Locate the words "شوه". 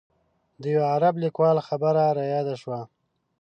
2.61-2.79